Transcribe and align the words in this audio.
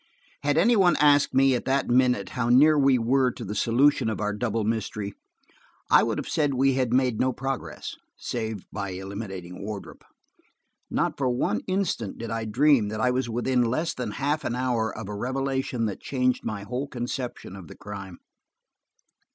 Had 0.41 0.57
any 0.57 0.75
one 0.75 0.95
asked 0.95 1.31
me, 1.31 1.53
at 1.53 1.65
that 1.65 1.87
minute, 1.87 2.29
how 2.29 2.49
near 2.49 2.75
we 2.75 2.97
were 2.97 3.29
to 3.33 3.45
the 3.45 3.53
solution 3.53 4.09
of 4.09 4.19
our 4.19 4.33
double 4.33 4.63
mystery, 4.63 5.13
I 5.91 6.01
would 6.01 6.17
have 6.17 6.27
said 6.27 6.55
we 6.55 6.73
had 6.73 6.91
made 6.91 7.19
no 7.19 7.31
progress–save 7.31 8.65
by 8.71 8.93
eliminating 8.93 9.63
Wardrop. 9.63 10.03
Not 10.89 11.19
for 11.19 11.29
one 11.29 11.59
instant 11.67 12.17
did 12.17 12.31
I 12.31 12.45
dream 12.45 12.87
that 12.87 12.99
I 12.99 13.11
was 13.11 13.29
within 13.29 13.61
less 13.61 13.93
than 13.93 14.13
half 14.13 14.43
an 14.43 14.55
hour 14.55 14.91
of 14.91 15.07
a 15.07 15.13
revelation 15.13 15.85
that 15.85 16.01
changed 16.01 16.43
my 16.43 16.63
whole 16.63 16.87
conception 16.87 17.55
of 17.55 17.67
the 17.67 17.77
crime. 17.77 18.17